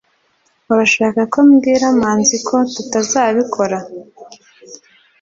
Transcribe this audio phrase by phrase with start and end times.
[0.71, 3.77] urashaka ko mbwira manzi ko tutazabikora